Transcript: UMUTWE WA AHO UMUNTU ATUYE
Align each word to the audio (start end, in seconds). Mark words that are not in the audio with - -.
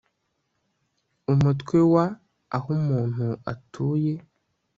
UMUTWE 1.31 1.79
WA 1.93 2.05
AHO 2.55 2.69
UMUNTU 2.79 3.27
ATUYE 3.51 4.13